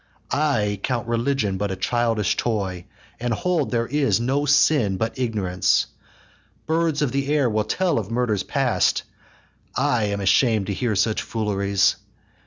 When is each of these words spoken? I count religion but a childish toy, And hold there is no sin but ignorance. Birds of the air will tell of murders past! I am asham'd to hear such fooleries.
I 0.31 0.79
count 0.81 1.07
religion 1.07 1.59
but 1.59 1.69
a 1.69 1.75
childish 1.75 2.35
toy, 2.35 2.85
And 3.19 3.31
hold 3.35 3.69
there 3.69 3.85
is 3.85 4.19
no 4.19 4.47
sin 4.47 4.97
but 4.97 5.19
ignorance. 5.19 5.85
Birds 6.65 7.03
of 7.03 7.11
the 7.11 7.31
air 7.31 7.47
will 7.47 7.65
tell 7.65 7.99
of 7.99 8.09
murders 8.09 8.41
past! 8.41 9.03
I 9.75 10.05
am 10.05 10.19
asham'd 10.19 10.65
to 10.65 10.73
hear 10.73 10.95
such 10.95 11.21
fooleries. 11.21 11.97